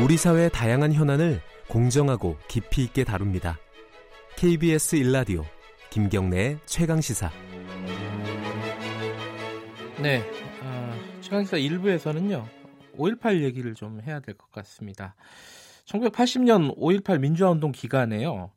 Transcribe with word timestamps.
우리 0.00 0.16
사회의 0.16 0.50
다양한 0.50 0.92
현안을 0.92 1.40
공정하고 1.68 2.36
깊이 2.48 2.84
있게 2.84 3.04
다룹니다. 3.04 3.58
KBS 4.36 4.96
일라디오 4.96 5.44
김경래의 5.90 6.58
최강 6.66 7.00
시사. 7.00 7.30
네, 10.02 10.22
어, 10.62 10.94
최강 11.20 11.44
시사 11.44 11.56
1부에서는요 11.58 12.44
5.18 12.98 13.42
얘기를 13.42 13.74
좀 13.74 14.00
해야 14.04 14.20
될 14.20 14.34
것 14.36 14.50
같습니다. 14.52 15.14
1980년 15.86 16.76
5.18 16.76 17.20
민주화운동 17.20 17.72
기간에요. 17.72 18.50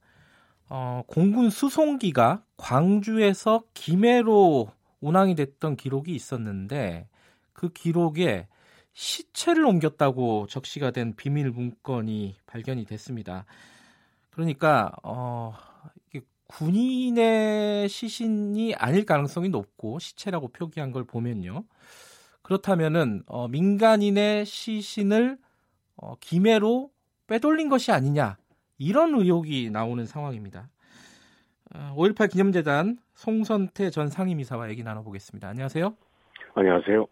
어, 0.69 1.01
공군 1.07 1.49
수송기가 1.49 2.43
광주에서 2.57 3.63
김해로 3.73 4.69
운항이 5.01 5.35
됐던 5.35 5.75
기록이 5.77 6.13
있었는데 6.15 7.07
그 7.53 7.69
기록에 7.69 8.47
시체를 8.97 9.63
옮겼다고 9.63 10.47
적시가 10.47 10.89
된 10.89 11.15
비밀 11.15 11.51
문건이 11.51 12.35
발견이 12.47 12.83
됐습니다. 12.85 13.45
그러니까 14.31 14.91
어, 15.03 15.53
군인의 16.47 17.89
시신이 17.89 18.73
아닐 18.73 19.05
가능성이 19.05 19.49
높고 19.49 19.99
시체라고 19.99 20.47
표기한 20.47 20.91
걸 20.91 21.03
보면요. 21.03 21.63
그렇다면은 22.41 23.21
어, 23.27 23.47
민간인의 23.47 24.45
시신을 24.47 25.37
어, 25.97 26.15
김해로 26.19 26.89
빼돌린 27.27 27.69
것이 27.69 27.91
아니냐 27.91 28.37
이런 28.79 29.13
의혹이 29.13 29.69
나오는 29.69 30.07
상황입니다. 30.07 30.69
어, 31.75 31.93
5.18 31.95 32.31
기념재단 32.31 32.97
송선태 33.13 33.91
전 33.91 34.09
상임이사와 34.09 34.71
얘기 34.71 34.81
나눠보겠습니다. 34.81 35.49
안녕하세요. 35.49 35.95
안녕하세요. 36.55 37.05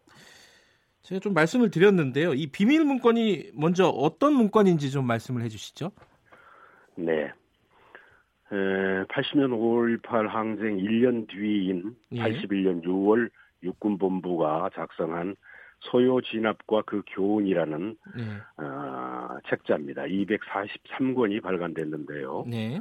제가 1.06 1.20
좀 1.20 1.36
말씀을 1.36 1.70
드렸는데요. 1.70 2.34
이 2.34 2.48
비밀 2.48 2.84
문건이 2.84 3.52
먼저 3.54 3.88
어떤 3.88 4.34
문건인지 4.34 4.90
좀 4.90 5.06
말씀을 5.06 5.44
해주시죠. 5.44 5.92
네. 6.96 7.26
에, 8.52 8.56
80년 9.06 9.52
5.18 10.02 10.28
항쟁 10.28 10.78
1년 10.78 11.28
뒤인 11.28 11.96
예. 12.14 12.22
81년 12.22 12.84
6월 12.84 13.30
육군본부가 13.62 14.72
작성한 14.74 15.36
소요 15.80 16.22
진압과 16.22 16.84
그 16.88 17.04
교훈이라는 17.08 17.98
네. 18.18 18.64
어, 18.64 19.38
책자입니다. 19.48 20.04
243권이 20.04 21.44
발간됐는데요. 21.44 22.46
네. 22.50 22.80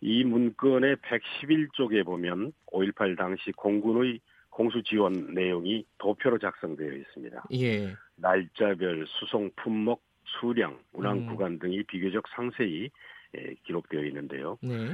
이 0.00 0.22
문건의 0.22 0.96
111쪽에 0.96 2.04
보면 2.04 2.52
5.18 2.72 3.16
당시 3.18 3.50
공군의 3.52 4.20
공수 4.52 4.82
지원 4.82 5.32
내용이 5.34 5.84
도표로 5.98 6.38
작성되어 6.38 6.92
있습니다. 6.92 7.44
예. 7.54 7.94
날짜별 8.16 9.06
수송 9.08 9.50
품목, 9.56 10.02
수량, 10.24 10.78
운항 10.92 11.18
음. 11.18 11.26
구간 11.26 11.58
등이 11.58 11.84
비교적 11.84 12.24
상세히 12.28 12.90
예, 13.36 13.54
기록되어 13.64 14.04
있는데요. 14.04 14.58
네. 14.60 14.90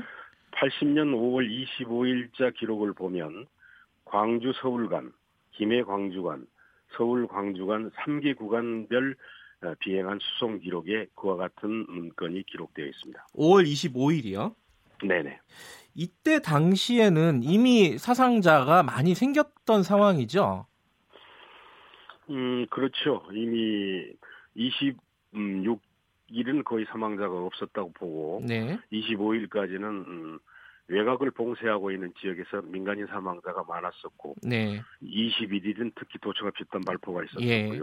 80년 0.52 1.12
5월 1.12 1.48
25일자 1.50 2.54
기록을 2.54 2.92
보면 2.94 3.46
광주 4.04 4.52
서울 4.62 4.88
간, 4.88 5.12
김해 5.50 5.82
광주 5.82 6.22
간, 6.22 6.46
서울 6.96 7.26
광주 7.26 7.66
간 7.66 7.90
3개 7.90 8.36
구간별 8.36 9.16
어, 9.64 9.74
비행한 9.80 10.20
수송 10.20 10.60
기록에 10.60 11.08
그와 11.16 11.34
같은 11.34 11.84
문건이 11.88 12.44
기록되어 12.44 12.86
있습니다. 12.86 13.26
5월 13.34 13.66
25일이요. 13.66 14.54
네네. 15.04 15.40
이때 15.98 16.40
당시에는 16.40 17.42
이미 17.42 17.98
사상자가 17.98 18.84
많이 18.84 19.16
생겼던 19.16 19.82
상황이죠. 19.82 20.64
음, 22.30 22.66
그렇죠. 22.70 23.24
이미 23.32 24.12
26일은 24.56 26.62
거의 26.64 26.86
사망자가 26.88 27.36
없었다고 27.36 27.92
보고 27.94 28.40
네. 28.46 28.78
25일까지는 28.92 30.06
음, 30.06 30.38
외곽을 30.86 31.32
봉쇄하고 31.32 31.90
있는 31.90 32.12
지역에서 32.20 32.62
민간인 32.62 33.08
사망자가 33.08 33.64
많았었고 33.64 34.36
네. 34.42 34.80
21일은 35.02 35.90
특히 35.96 36.20
도청합 36.20 36.56
집단 36.56 36.80
발포가 36.82 37.24
있었고요. 37.24 37.48
예. 37.48 37.80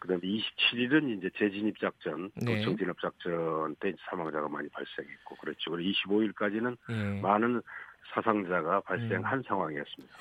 그다음에 0.00 0.22
27일은 0.22 1.18
이제 1.18 1.30
재진입 1.38 1.78
작전, 1.78 2.30
네. 2.34 2.56
도청 2.56 2.76
진압 2.76 2.96
작전 3.00 3.76
때 3.76 3.92
사망자가 4.08 4.48
많이 4.48 4.68
발생했고 4.70 5.36
그렇죠. 5.36 5.70
그리고 5.70 5.90
25일까지는 5.90 6.76
예. 6.88 7.20
많은 7.20 7.62
사상자가 8.12 8.80
발생한 8.80 9.38
음. 9.38 9.42
상황이었습니다. 9.46 10.14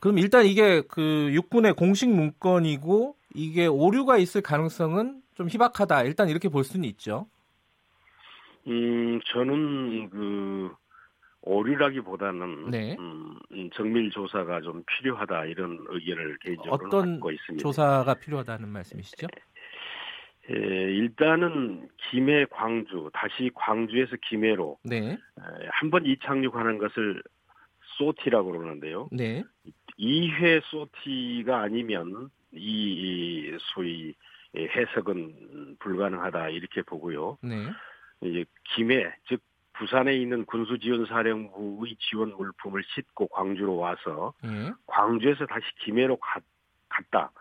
그럼 0.00 0.18
일단 0.18 0.44
이게 0.44 0.82
그 0.82 1.30
육군의 1.32 1.74
공식 1.74 2.10
문건이고 2.10 3.16
이게 3.34 3.66
오류가 3.66 4.18
있을 4.18 4.42
가능성은 4.42 5.22
좀 5.34 5.48
희박하다. 5.48 6.02
일단 6.02 6.28
이렇게 6.28 6.48
볼 6.48 6.64
수는 6.64 6.84
있죠. 6.90 7.26
음, 8.66 9.20
저는 9.32 10.10
그 10.10 10.74
오류라기보다는 11.42 12.70
네. 12.70 12.96
음, 12.98 13.38
음, 13.52 13.70
정밀 13.74 14.10
조사가 14.10 14.60
좀 14.60 14.82
필요하다 14.86 15.46
이런 15.46 15.78
의견을 15.88 16.38
개인적으로 16.38 16.74
어떤 16.74 17.12
갖고 17.14 17.30
있습니다. 17.30 17.62
조사가 17.62 18.14
필요하다는 18.14 18.68
말씀이시죠? 18.68 19.28
예, 20.50 20.54
일단은 20.54 21.88
김해 22.10 22.46
광주 22.50 23.10
다시 23.12 23.50
광주에서 23.54 24.16
김해로 24.28 24.78
네. 24.82 25.18
한번 25.70 26.06
이착륙하는 26.06 26.78
것을 26.78 27.22
소티라고 27.98 28.52
그러는데요. 28.52 29.08
네. 29.12 29.44
2회 29.98 30.62
소티가 30.64 31.60
아니면 31.60 32.30
이, 32.52 33.52
이 33.52 33.58
소위 33.74 34.14
해석은 34.56 35.76
불가능하다 35.80 36.48
이렇게 36.50 36.82
보고요. 36.82 37.36
네. 37.42 37.56
이제 38.22 38.44
김해 38.74 39.04
즉 39.28 39.42
부산에 39.78 40.14
있는 40.16 40.44
군수지원사령부의 40.46 41.96
지원 42.00 42.34
물품을 42.36 42.82
싣고 42.94 43.28
광주로 43.28 43.76
와서 43.76 44.32
예. 44.44 44.72
광주에서 44.86 45.46
다시 45.46 45.64
김해로 45.84 46.16
가- 46.16 46.40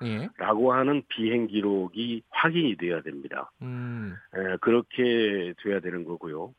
예. 0.03 0.27
갔다라고 0.37 0.73
하는 0.73 1.01
비행 1.07 1.47
기록이 1.47 2.21
확인이 2.29 2.75
돼야 2.77 3.01
됩니다. 3.01 3.49
음. 3.61 4.13
에, 4.35 4.57
그렇게 4.61 5.53
돼야 5.63 5.79
되는 5.79 6.03
거고요. 6.03 6.53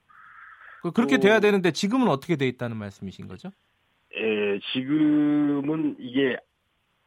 그- 0.82 0.90
그렇게 0.92 1.16
또- 1.16 1.22
돼야 1.22 1.38
되는데 1.40 1.70
지금은 1.70 2.08
어떻게 2.08 2.36
돼 2.36 2.46
있다는 2.48 2.76
말씀이신 2.76 3.28
거죠? 3.28 3.50
에, 4.16 4.58
지금은 4.72 5.96
이게 6.00 6.36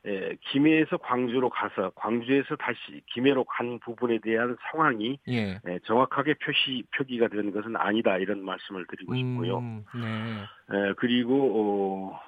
에, 0.05 0.35
김해에서 0.49 0.97
광주로 0.97 1.49
가서 1.49 1.91
광주에서 1.95 2.55
다시 2.55 3.01
김해로 3.13 3.43
간 3.43 3.79
부분에 3.79 4.19
대한 4.19 4.57
상황이 4.71 5.19
예. 5.27 5.59
에, 5.65 5.79
정확하게 5.85 6.35
표시 6.35 6.83
표기가 6.95 7.27
된 7.27 7.51
것은 7.51 7.75
아니다 7.75 8.17
이런 8.17 8.43
말씀을 8.43 8.85
드리고 8.87 9.15
싶고요. 9.15 9.59
음, 9.59 9.85
네. 9.93 10.41
에, 10.75 10.93
그리고 10.97 12.11
어, 12.11 12.19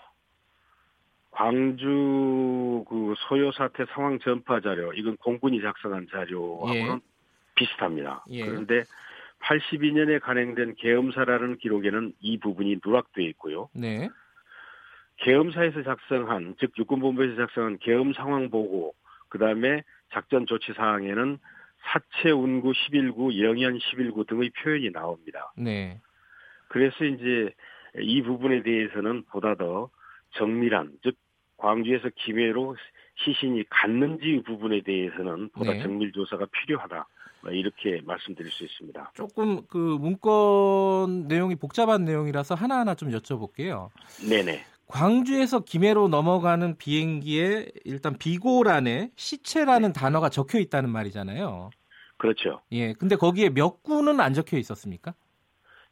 광주 1.32 2.86
그 2.88 3.16
소요 3.28 3.52
사태 3.54 3.86
상황 3.94 4.20
전파 4.20 4.60
자료 4.62 4.94
이건 4.94 5.18
공군이 5.18 5.62
작성한 5.62 6.08
자료하고는 6.12 6.96
예. 6.96 7.00
비슷합니다. 7.56 8.24
예. 8.30 8.46
그런데 8.46 8.84
82년에 9.40 10.22
간행된 10.22 10.76
계엄사라는 10.76 11.58
기록에는 11.58 12.14
이 12.20 12.38
부분이 12.38 12.80
누락되어 12.86 13.26
있고요. 13.30 13.70
네. 13.74 14.10
계엄사에서 15.18 15.84
작성한 15.84 16.56
즉 16.60 16.72
육군본부에서 16.78 17.36
작성한 17.36 17.78
계엄 17.80 18.14
상황 18.14 18.50
보고 18.50 18.94
그다음에 19.30 19.84
작전 20.12 20.46
조치 20.46 20.74
사항에는 20.74 21.40
사체 21.84 22.32
운구 22.32 22.72
11구, 22.72 23.44
영현 23.44 23.78
11구 23.78 24.28
등의 24.28 24.52
표현이 24.52 24.92
나옵니다. 24.92 25.52
네. 25.58 26.00
그래서 26.70 27.04
이제 27.04 27.54
이 28.00 28.22
부분에 28.22 28.64
대해서는 28.64 29.24
보다 29.26 29.56
더 29.56 29.90
정밀한 30.32 30.94
즉 31.04 31.16
광주에서 31.58 32.10
김해로 32.16 32.76
시신이 33.24 33.66
갔는지 33.70 34.42
부분에 34.46 34.82
대해서는 34.82 35.50
보다 35.50 35.74
네. 35.74 35.82
정밀 35.84 36.12
조사가 36.12 36.48
필요하다 36.52 37.08
뭐 37.42 37.52
이렇게 37.52 38.02
말씀드릴 38.06 38.52
수 38.52 38.64
있습니다. 38.64 39.12
조금 39.16 39.66
그 39.68 39.78
문건 39.78 41.28
내용이 41.28 41.56
복잡한 41.56 42.06
내용이라서 42.06 42.56
하나하나 42.56 42.96
좀 42.96 43.10
여쭤볼게요. 43.12 43.90
네네. 44.28 44.73
광주에서 44.94 45.62
김해로 45.62 46.08
넘어가는 46.08 46.78
비행기에 46.78 47.66
일단 47.84 48.16
비고란에 48.16 49.10
시체라는 49.16 49.92
단어가 49.92 50.30
적혀 50.30 50.60
있다는 50.60 50.92
말이잖아요. 50.92 51.72
그렇죠. 52.18 52.62
예. 52.72 52.94
근데 52.94 53.16
거기에 53.16 53.50
몇 53.50 53.82
구는 53.82 54.20
안 54.20 54.36
적혀 54.36 54.58
있었습니까? 54.58 55.16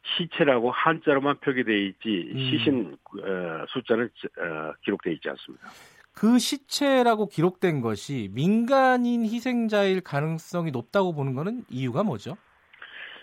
시체라고 0.04 0.70
한자로만 0.70 1.40
표기되어 1.40 1.74
있지 1.74 2.30
음. 2.32 2.38
시신 2.38 2.96
어, 3.18 3.64
숫자는 3.70 4.04
어, 4.04 4.72
기록되어 4.84 5.14
있지 5.14 5.28
않습니다. 5.30 5.68
그 6.14 6.38
시체라고 6.38 7.26
기록된 7.26 7.80
것이 7.80 8.28
민간인 8.32 9.24
희생자일 9.24 10.02
가능성이 10.02 10.70
높다고 10.70 11.12
보는 11.12 11.34
거는 11.34 11.64
이유가 11.70 12.04
뭐죠? 12.04 12.36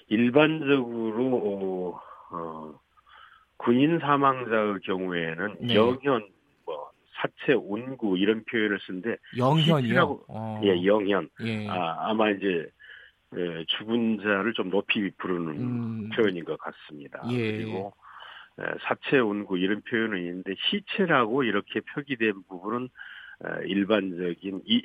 일반적으로 0.10 2.02
어, 2.32 2.36
어, 2.36 2.80
군인 3.60 4.00
사망자의 4.00 4.80
경우에는 4.84 5.56
네. 5.62 5.76
영현, 5.76 6.28
뭐 6.66 6.90
사체 7.12 7.54
운구 7.54 8.18
이런 8.18 8.44
표현을 8.46 8.80
쓰는데 8.80 9.18
영현이요. 9.38 10.24
어. 10.30 10.62
예 10.64 10.86
영현 10.86 11.30
예. 11.44 11.68
아, 11.68 12.10
아마 12.10 12.32
이제 12.32 12.70
예, 13.36 13.66
죽은 13.68 14.20
자를 14.24 14.54
좀 14.54 14.70
높이 14.70 15.12
부르는 15.18 15.48
음. 15.50 16.10
표현인 16.16 16.46
것 16.46 16.58
같습니다. 16.58 17.22
예. 17.32 17.58
그리고 17.58 17.94
예, 18.62 18.66
사체 18.82 19.20
온구 19.20 19.58
이런 19.60 19.82
표현은 19.82 20.18
있는데 20.20 20.56
시체라고 20.70 21.44
이렇게 21.44 21.82
표기된 21.82 22.44
부분은 22.48 22.90
어, 23.44 23.62
일반적인 23.66 24.62
이, 24.66 24.82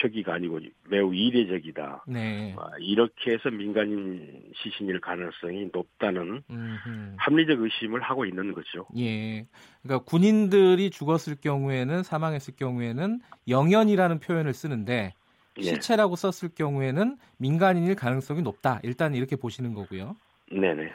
표기가 0.00 0.34
아니고 0.34 0.60
매우 0.88 1.14
이례적이다. 1.14 2.04
네. 2.06 2.54
아, 2.58 2.70
이렇게 2.78 3.32
해서 3.32 3.50
민간인 3.50 4.42
시신일 4.56 5.00
가능성이 5.00 5.68
높다는 5.72 6.42
음흠. 6.50 7.14
합리적 7.18 7.60
의심을 7.60 8.00
하고 8.02 8.24
있는 8.24 8.52
거죠. 8.52 8.86
예. 8.98 9.46
그러니까 9.82 10.04
군인들이 10.04 10.90
죽었을 10.90 11.36
경우에는 11.40 12.02
사망했을 12.02 12.54
경우에는 12.56 13.20
영연이라는 13.48 14.20
표현을 14.20 14.52
쓰는데 14.54 15.14
네. 15.56 15.62
시체라고 15.62 16.16
썼을 16.16 16.54
경우에는 16.54 17.18
민간인일 17.36 17.94
가능성이 17.94 18.42
높다. 18.42 18.80
일단 18.82 19.14
이렇게 19.14 19.36
보시는 19.36 19.74
거고요. 19.74 20.16
네네. 20.50 20.92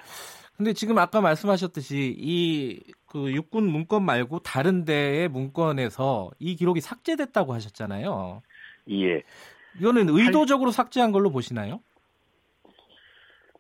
근데 0.58 0.74
지금 0.74 0.98
아까 0.98 1.22
말씀하셨듯이 1.22 2.16
이 2.18 2.82
그 3.08 3.32
육군 3.34 3.66
문건 3.72 4.04
말고 4.04 4.40
다른 4.40 4.86
데의 4.86 5.30
문건에서 5.30 6.30
이 6.40 6.56
기록이 6.56 6.82
삭제됐다고 6.82 7.54
하셨잖아요. 7.54 8.42
예. 8.89 9.24
이거는 9.80 10.10
의도적으로 10.10 10.72
삭제한 10.72 11.12
걸로 11.12 11.31
보시나요? 11.31 11.81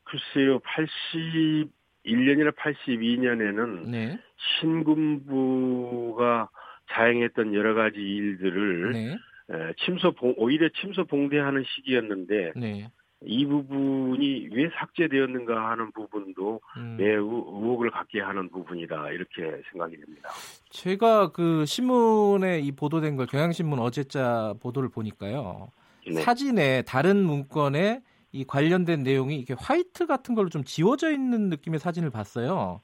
글쎄요, 0.03 0.59
81년이나 0.59 2.55
82년에는 2.55 3.89
네. 3.89 4.19
신군부가 4.59 6.49
자행했던 6.91 7.53
여러 7.53 7.73
가지 7.73 7.97
일들을 7.99 8.91
네. 8.93 9.17
에, 9.49 9.73
침소 9.83 10.13
봉, 10.13 10.33
오히려 10.37 10.69
침소 10.79 11.05
봉대하는 11.05 11.63
시기였는데 11.75 12.53
네. 12.55 12.89
이 13.25 13.45
부분이 13.45 14.49
왜 14.51 14.69
삭제되었는가 14.79 15.71
하는 15.71 15.91
부분도 15.91 16.61
음. 16.77 16.97
매우 16.99 17.25
의혹을 17.47 17.89
갖게 17.89 18.21
하는 18.21 18.49
부분이다 18.49 19.09
이렇게 19.11 19.61
생각이 19.71 19.97
됩니다. 19.97 20.29
제가 20.69 21.31
그 21.31 21.65
신문에 21.65 22.59
이 22.59 22.71
보도된 22.71 23.15
걸 23.15 23.25
경향신문 23.25 23.79
어제자 23.79 24.53
보도를 24.61 24.89
보니까요. 24.89 25.71
네. 26.05 26.21
사진에 26.21 26.83
다른 26.83 27.23
문건에 27.23 28.01
이 28.31 28.45
관련된 28.45 29.01
내용이 29.03 29.37
이게 29.39 29.55
화이트 29.57 30.05
같은 30.05 30.35
걸로 30.35 30.49
좀 30.49 30.63
지워져 30.63 31.11
있는 31.11 31.49
느낌의 31.49 31.79
사진을 31.79 32.11
봤어요. 32.11 32.81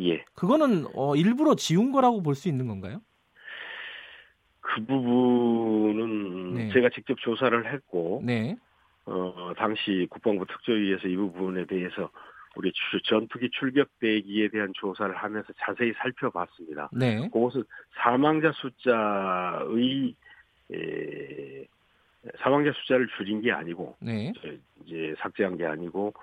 예, 0.00 0.24
그거는 0.34 0.86
어, 0.94 1.14
일부러 1.16 1.54
지운 1.54 1.92
거라고 1.92 2.22
볼 2.22 2.34
수 2.34 2.48
있는 2.48 2.66
건가요? 2.68 3.00
그 4.60 4.84
부분은 4.86 6.54
네. 6.54 6.68
제가 6.72 6.88
직접 6.94 7.16
조사를 7.18 7.72
했고 7.72 8.20
네. 8.24 8.56
어, 9.06 9.52
당시 9.56 10.06
국방부 10.10 10.46
특조위에서 10.46 11.08
이 11.08 11.16
부분에 11.16 11.66
대해서 11.66 12.10
우리 12.56 12.72
주- 12.72 13.02
전투기 13.02 13.50
출격 13.50 13.88
대기에 14.00 14.48
대한 14.48 14.72
조사를 14.74 15.14
하면서 15.14 15.52
자세히 15.58 15.92
살펴봤습니다. 15.94 16.88
네. 16.92 17.28
그것은 17.32 17.64
사망자 17.96 18.52
숫자의 18.52 20.14
에, 20.72 21.64
사망자 22.38 22.72
숫자를 22.72 23.06
줄인 23.16 23.42
게 23.42 23.52
아니고 23.52 23.96
네. 24.00 24.32
저- 24.40 24.48
이제 24.84 25.14
삭제한 25.18 25.56
게 25.58 25.66
아니고 25.66 26.14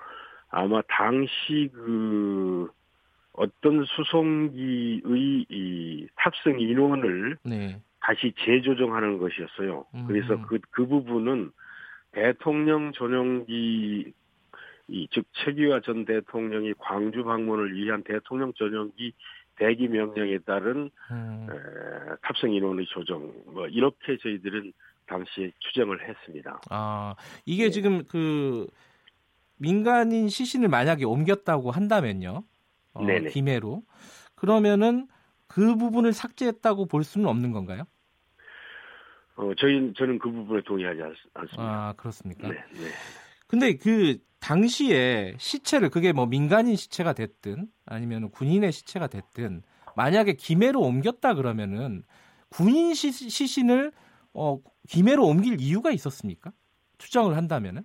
아마 0.49 0.81
당시 0.87 1.69
그 1.73 2.69
어떤 3.33 3.83
수송기의 3.85 5.45
이 5.49 6.07
탑승 6.15 6.59
인원을 6.59 7.37
네. 7.43 7.79
다시 7.99 8.33
재조정하는 8.39 9.19
것이었어요. 9.19 9.85
음. 9.93 10.05
그래서 10.07 10.41
그, 10.47 10.59
그 10.71 10.85
부분은 10.87 11.51
대통령 12.11 12.91
전용기, 12.93 14.13
이, 14.87 15.07
즉, 15.11 15.25
최기화 15.33 15.81
전 15.81 16.05
대통령이 16.05 16.73
광주 16.77 17.23
방문을 17.23 17.75
위한 17.75 18.03
대통령 18.03 18.53
전용기 18.53 19.13
대기 19.55 19.87
명령에 19.87 20.39
따른 20.39 20.89
음. 21.11 21.47
에, 21.49 22.15
탑승 22.21 22.51
인원의 22.51 22.85
조정, 22.87 23.33
뭐, 23.45 23.67
이렇게 23.67 24.17
저희들은 24.17 24.73
당시에 25.05 25.51
추정을 25.59 26.07
했습니다. 26.07 26.61
아, 26.69 27.15
이게 27.45 27.65
네. 27.65 27.69
지금 27.69 28.03
그 28.05 28.67
민간인 29.57 30.29
시신을 30.29 30.69
만약에 30.69 31.05
옮겼다고 31.05 31.71
한다면요. 31.71 32.43
어, 32.93 33.05
네네. 33.05 33.29
김해로. 33.29 33.83
그러면은 34.35 35.07
그 35.47 35.75
부분을 35.75 36.13
삭제했다고 36.13 36.87
볼 36.87 37.03
수는 37.03 37.27
없는 37.27 37.51
건가요? 37.51 37.83
어, 39.35 39.51
저희, 39.57 39.93
저는 39.95 40.19
그 40.19 40.31
부분에 40.31 40.61
동의하지 40.63 41.01
않, 41.01 41.15
않습니다. 41.33 41.63
아, 41.63 41.93
그렇습니까? 41.93 42.47
네, 42.47 42.55
네. 42.73 42.87
근데 43.47 43.77
그 43.77 44.17
당시에 44.39 45.35
시체를 45.37 45.89
그게 45.89 46.13
뭐 46.13 46.25
민간인 46.25 46.75
시체가 46.75 47.13
됐든 47.13 47.67
아니면 47.85 48.31
군인의 48.31 48.71
시체가 48.71 49.07
됐든 49.07 49.61
만약에 49.95 50.33
김해로 50.33 50.79
옮겼다 50.79 51.35
그러면은 51.35 52.03
군인 52.49 52.93
시, 52.93 53.11
시신을 53.11 53.91
어, 54.33 54.59
김해로 54.89 55.25
옮길 55.25 55.59
이유가 55.59 55.91
있었습니까? 55.91 56.51
추정을 56.97 57.35
한다면은 57.35 57.83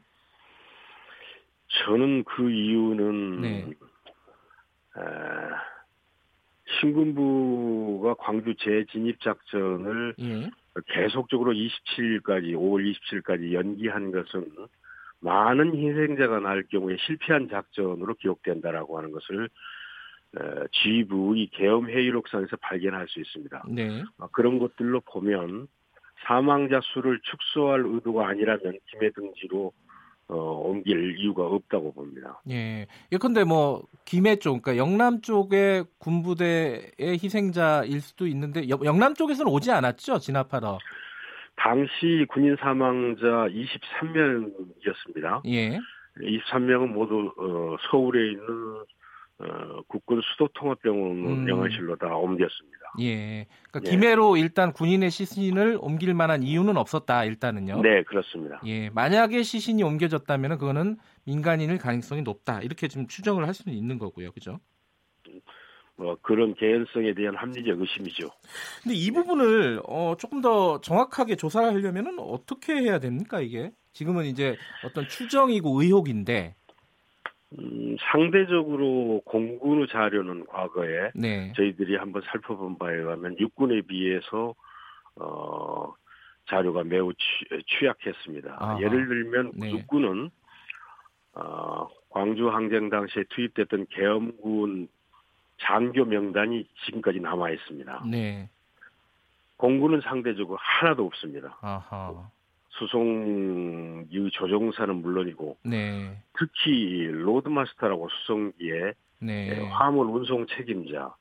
저는 1.84 2.24
그 2.24 2.50
이유는 2.50 3.40
네. 3.40 3.70
에, 4.96 5.00
신군부가 6.80 8.14
광주 8.14 8.54
재진입 8.56 9.20
작전을 9.20 10.14
예. 10.20 10.50
계속적으로 10.86 11.52
27일까지 11.52 12.52
5월 12.54 12.94
27일까지 12.94 13.52
연기한 13.52 14.10
것은 14.12 14.50
많은 15.20 15.74
희생자가 15.74 16.40
날 16.40 16.64
경우에 16.64 16.96
실패한 16.98 17.48
작전으로 17.48 18.14
기록된다라고 18.14 18.98
하는 18.98 19.12
것을 19.12 19.48
에, 20.38 20.66
지휘부의 20.72 21.48
계엄 21.52 21.88
회의록상에서 21.88 22.56
발견할 22.56 23.08
수 23.08 23.20
있습니다. 23.20 23.64
네. 23.70 24.04
아, 24.18 24.28
그런 24.32 24.58
것들로 24.58 25.00
보면 25.00 25.68
사망자 26.26 26.80
수를 26.92 27.20
축소할 27.22 27.82
의도가 27.86 28.28
아니라면 28.28 28.78
김해 28.90 29.10
등지로 29.10 29.72
어, 30.28 30.34
옮길 30.36 31.16
이유가 31.18 31.44
없다고 31.46 31.92
봅니다. 31.92 32.40
예. 32.50 32.86
예컨대 33.12 33.44
뭐 33.44 33.84
김해 34.04 34.36
쪽, 34.36 34.60
그러니까 34.62 34.76
영남 34.76 35.20
쪽의 35.22 35.84
군부대의 35.98 36.90
희생자일 36.98 38.00
수도 38.00 38.26
있는데 38.26 38.68
여- 38.68 38.80
영남 38.84 39.14
쪽에서는 39.14 39.50
오지 39.52 39.70
않았죠 39.70 40.18
진압하러. 40.18 40.78
당시 41.56 42.26
군인 42.28 42.56
사망자 42.60 43.46
23명이었습니다. 43.48 45.42
예. 45.46 45.78
23명은 46.20 46.88
모두 46.92 47.32
어, 47.38 47.76
서울에 47.90 48.32
있는 48.32 48.44
어, 49.38 49.82
국군 49.86 50.22
수도통합병원 50.22 51.10
음. 51.10 51.48
영안실로 51.48 51.96
다 51.96 52.06
옮겼습니다. 52.16 52.76
예. 53.00 53.46
그러니까 53.70 53.80
네. 53.80 53.90
김해로 53.90 54.36
일단 54.38 54.72
군인의 54.72 55.10
시신을 55.10 55.78
옮길 55.80 56.14
만한 56.14 56.42
이유는 56.42 56.76
없었다 56.78 57.24
일단은요. 57.24 57.82
네, 57.82 58.02
그렇습니다. 58.04 58.60
예. 58.64 58.88
만약에 58.90 59.42
시신이 59.42 59.82
옮겨졌다면 59.82 60.56
그거는 60.56 60.96
민간인일 61.24 61.78
가능성이 61.78 62.22
높다 62.22 62.62
이렇게 62.62 62.88
좀 62.88 63.06
추정을 63.06 63.46
할 63.46 63.52
수는 63.52 63.76
있는 63.76 63.98
거고요, 63.98 64.32
그죠? 64.32 64.58
뭐 65.98 66.16
그런 66.22 66.54
개연성에 66.54 67.14
대한 67.14 67.34
합리적 67.36 67.80
의심이죠. 67.80 68.28
근데 68.82 68.94
이 68.94 69.10
부분을 69.10 69.80
어, 69.86 70.14
조금 70.18 70.40
더 70.40 70.80
정확하게 70.80 71.36
조사를 71.36 71.68
하려면은 71.68 72.18
어떻게 72.18 72.74
해야 72.74 72.98
됩니까 72.98 73.40
이게? 73.40 73.72
지금은 73.92 74.26
이제 74.26 74.56
어떤 74.84 75.08
추정이고 75.08 75.80
의혹인데, 75.80 76.54
음, 77.52 77.96
상대적으로 78.00 79.22
공군의 79.24 79.86
자료는 79.88 80.46
과거에 80.46 81.10
네, 81.14 81.52
저희들이 81.54 81.96
한번 81.96 82.22
살펴본 82.26 82.78
바에 82.78 82.96
의하면 82.96 83.38
육군에 83.38 83.82
비해서 83.82 84.54
어, 85.16 85.94
자료가 86.48 86.84
매우 86.84 87.12
취, 87.14 87.86
약했습니다 87.86 88.56
아하. 88.58 88.80
예를 88.80 89.08
들면 89.08 89.52
네. 89.54 89.70
육군은 89.70 90.30
어, 91.34 91.88
광주 92.10 92.48
항쟁 92.48 92.90
당시에 92.90 93.24
투입됐던 93.28 93.86
계엄군 93.90 94.88
장교 95.58 96.04
명단이 96.04 96.66
지금까지 96.84 97.20
남아 97.20 97.50
있습니다. 97.50 98.04
네, 98.10 98.48
공군은 99.56 100.00
상대적으로 100.02 100.58
하나도 100.60 101.06
없습니다. 101.06 101.56
아하, 101.60 102.28
수송기 102.78 104.30
조종사는 104.32 104.94
물론이고 104.96 105.58
네, 105.64 106.16
특히 106.38 107.06
loadmaster라고 107.06 108.08
수송기에 108.08 108.92
네, 109.20 109.68
화물 109.70 110.08
운송 110.08 110.46
책임자, 110.46 111.14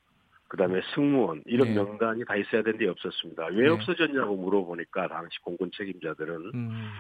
그다음에 0.48 0.82
승무원 0.94 1.44
이런 1.46 1.70
네. 1.70 1.76
명단이 1.76 2.26
다 2.26 2.36
있어야 2.36 2.62
되는데 2.62 2.88
없었습니다. 2.88 3.48
왜 3.52 3.64
네. 3.64 3.70
없어졌냐고 3.70 4.36
물어보니까 4.36 5.08
당시 5.08 5.40
공군 5.42 5.72
책임자들은 5.76 6.52
음, 6.54 6.92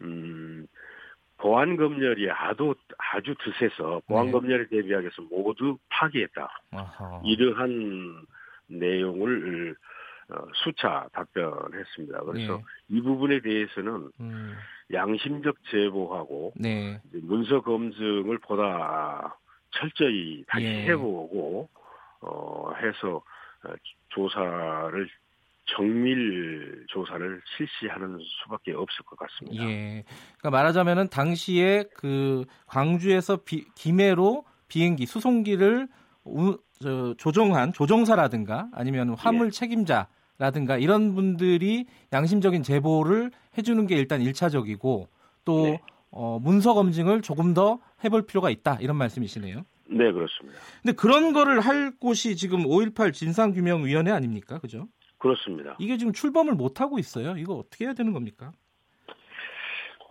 음, 0.00 0.66
보안 1.36 1.76
검열이 1.76 2.30
아주 2.30 2.74
아주 2.98 3.34
드세서 3.42 4.02
보안 4.06 4.26
네. 4.26 4.32
검열에 4.32 4.68
대비하기 4.68 5.04
위해서 5.04 5.22
모두 5.30 5.78
파기했다. 5.88 6.48
아하, 6.72 7.20
이러한 7.24 8.26
내용을 8.68 9.76
어, 9.76 9.88
수차 10.64 11.08
답변했습니다. 11.12 12.20
그래서 12.24 12.54
예, 12.54 12.96
이 12.96 13.00
부분에 13.00 13.40
대해서는 13.40 14.10
음, 14.20 14.54
양심적 14.92 15.56
제보하고 15.70 16.52
네. 16.56 17.00
문서 17.12 17.60
검증을 17.62 18.38
보다 18.38 19.38
철저히 19.70 20.44
다시 20.46 20.64
예. 20.64 20.86
해보고 20.88 21.68
어, 22.20 22.72
해서 22.74 23.22
어, 23.64 23.72
조사를 24.10 25.08
정밀 25.76 26.86
조사를 26.88 27.42
실시하는 27.56 28.18
수밖에 28.42 28.72
없을 28.72 29.04
것 29.04 29.18
같습니다. 29.18 29.64
예. 29.64 30.04
그러니까 30.38 30.50
말하자면은 30.50 31.08
당시에 31.08 31.84
그 31.94 32.44
광주에서 32.66 33.38
비, 33.44 33.66
김해로 33.74 34.44
비행기 34.68 35.06
수송기를 35.06 35.88
우, 36.24 36.58
저, 36.82 37.14
조종한 37.14 37.72
조종사라든가 37.72 38.68
아니면 38.72 39.14
화물 39.14 39.46
예. 39.46 39.50
책임자 39.50 40.08
라든가 40.38 40.78
이런 40.78 41.14
분들이 41.14 41.86
양심적인 42.12 42.62
제보를 42.62 43.30
해주는 43.56 43.86
게 43.86 43.96
일단 43.96 44.22
일차적이고 44.22 45.08
또 45.44 45.62
네. 45.64 45.80
어, 46.10 46.38
문서 46.40 46.74
검증을 46.74 47.22
조금 47.22 47.54
더 47.54 47.80
해볼 48.04 48.26
필요가 48.26 48.48
있다 48.50 48.78
이런 48.80 48.96
말씀이시네요. 48.96 49.64
네, 49.90 50.12
그렇습니다. 50.12 50.58
근데 50.82 50.94
그런 50.94 51.32
거를 51.32 51.60
할 51.60 51.92
곳이 51.98 52.36
지금 52.36 52.64
5.18 52.64 53.12
진상규명위원회 53.12 54.12
아닙니까? 54.12 54.58
그죠? 54.58 54.86
그렇습니다. 55.18 55.76
이게 55.78 55.96
지금 55.96 56.12
출범을 56.12 56.54
못 56.54 56.80
하고 56.80 56.98
있어요. 56.98 57.36
이거 57.36 57.54
어떻게 57.54 57.86
해야 57.86 57.94
되는 57.94 58.12
겁니까? 58.12 58.52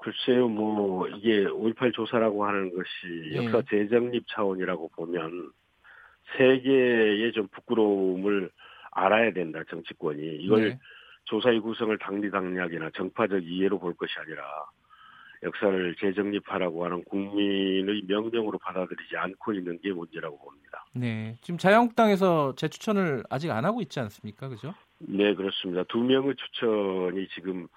글쎄요, 0.01 0.47
뭐 0.47 1.07
이게 1.07 1.45
5.18 1.45 1.93
조사라고 1.93 2.45
하는 2.45 2.73
것이 2.73 3.31
예. 3.31 3.37
역사 3.37 3.61
재정립 3.69 4.25
차원이라고 4.27 4.89
보면 4.89 5.51
세계의 6.37 7.31
좀 7.33 7.47
부끄러움을 7.49 8.49
알아야 8.97 9.31
된다 9.31 9.61
정치권이 9.69 10.37
이걸 10.37 10.69
네. 10.69 10.79
조사의 11.25 11.59
구성을 11.59 11.95
당리당략이나 11.99 12.89
정파적 12.95 13.43
이해로 13.43 13.79
볼 13.79 13.93
것이 13.93 14.13
아니라 14.19 14.43
역사를 15.43 15.95
재정립하라고 15.99 16.83
하는 16.83 17.03
국민의 17.03 18.03
명령으로 18.07 18.57
받아들이지 18.57 19.15
않고 19.15 19.53
있는 19.53 19.79
게 19.81 19.91
문제라고 19.91 20.39
봅니다. 20.39 20.83
네. 20.93 21.35
지금 21.41 21.59
자유한국당에서 21.59 22.55
재추천을 22.55 23.23
아직 23.29 23.51
안 23.51 23.63
하고 23.65 23.81
있지 23.81 23.99
않습니까? 23.99 24.49
그죠? 24.49 24.73
네, 24.97 25.35
그렇습니다. 25.35 25.83
두 25.83 25.99
명의 25.99 26.33
추천이 26.35 27.27
지금 27.35 27.67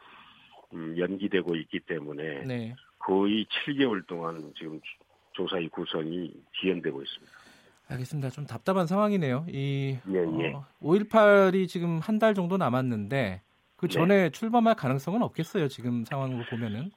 음, 0.73 0.97
연기되고 0.97 1.55
있기 1.57 1.81
때문에 1.81 2.45
네. 2.47 2.75
거의 2.99 3.45
7개월 3.47 4.07
동안 4.07 4.53
지금 4.57 4.81
조사의 5.33 5.69
구성이 5.69 6.33
지연되고 6.59 7.03
있습니다. 7.03 7.33
알겠습니다. 7.91 8.31
좀 8.31 8.47
답답한 8.47 8.87
상황이네요. 8.87 9.47
이 9.49 9.99
예, 10.09 10.15
예. 10.15 10.53
어, 10.55 10.65
5.18이 10.83 11.67
지금 11.69 11.99
한 11.99 12.19
달 12.21 12.35
정도 12.35 12.57
남았는데 12.57 13.41
그 13.77 13.89
네. 13.89 13.93
전에 13.93 14.31
출범할 14.31 14.75
가능성은 14.77 15.23
없겠어요. 15.23 15.69
지금 15.69 16.05
상황으로 16.05 16.45
보면은. 16.51 16.91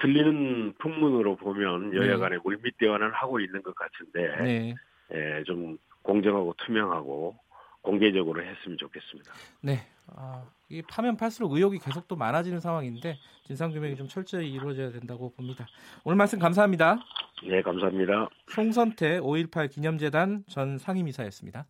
들리는 0.00 0.74
풍문으로 0.78 1.36
보면 1.36 1.90
네. 1.90 1.96
여야 1.96 2.18
간에 2.18 2.36
물밑 2.42 2.78
대화는 2.78 3.10
하고 3.12 3.40
있는 3.40 3.62
것 3.62 3.74
같은데 3.74 4.42
네. 4.42 4.74
예, 5.12 5.42
좀 5.44 5.78
공정하고 6.02 6.54
투명하고 6.58 7.36
공개적으로 7.82 8.42
했으면 8.44 8.76
좋겠습니다. 8.78 9.32
네. 9.62 9.78
아, 10.08 10.44
이 10.68 10.82
파면 10.82 11.16
팔수록 11.16 11.52
의혹이 11.52 11.78
계속 11.78 12.08
또 12.08 12.16
많아지는 12.16 12.60
상황인데 12.60 13.18
진상 13.44 13.70
규명이 13.70 13.96
좀 13.96 14.08
철저히 14.08 14.52
이루어져야 14.52 14.90
된다고 14.90 15.32
봅니다. 15.34 15.66
오늘 16.04 16.16
말씀 16.16 16.38
감사합니다. 16.38 16.98
네, 17.42 17.62
감사합니다. 17.62 18.28
송선태 18.48 19.20
5.18 19.20 19.70
기념재단 19.70 20.44
전 20.48 20.78
상임이사였습니다. 20.78 21.66